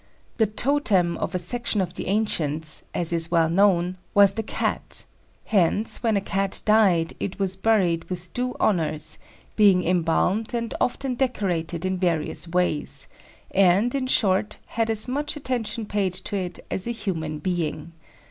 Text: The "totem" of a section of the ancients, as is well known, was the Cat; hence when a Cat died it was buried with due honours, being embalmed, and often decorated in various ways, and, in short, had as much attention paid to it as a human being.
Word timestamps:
The 0.37 0.47
"totem" 0.47 1.15
of 1.19 1.35
a 1.35 1.37
section 1.37 1.79
of 1.79 1.93
the 1.93 2.07
ancients, 2.07 2.81
as 2.91 3.13
is 3.13 3.29
well 3.29 3.51
known, 3.51 3.97
was 4.15 4.33
the 4.33 4.41
Cat; 4.41 5.05
hence 5.45 6.01
when 6.01 6.17
a 6.17 6.21
Cat 6.21 6.59
died 6.65 7.13
it 7.19 7.37
was 7.37 7.55
buried 7.55 8.05
with 8.05 8.33
due 8.33 8.55
honours, 8.59 9.19
being 9.55 9.83
embalmed, 9.83 10.55
and 10.55 10.73
often 10.81 11.13
decorated 11.13 11.85
in 11.85 11.99
various 11.99 12.47
ways, 12.47 13.07
and, 13.51 13.93
in 13.93 14.07
short, 14.07 14.57
had 14.65 14.89
as 14.89 15.07
much 15.07 15.35
attention 15.35 15.85
paid 15.85 16.13
to 16.15 16.35
it 16.35 16.65
as 16.71 16.87
a 16.87 16.91
human 16.91 17.37
being. 17.37 17.91